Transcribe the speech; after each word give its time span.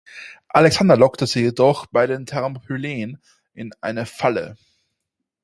Alexander 0.47 0.97
lockte 0.97 1.27
sie 1.27 1.41
jedoch 1.41 1.85
bei 1.85 2.07
den 2.07 2.25
Thermopylen 2.25 3.21
in 3.53 3.69
eine 3.81 4.07
Falle. 4.07 4.57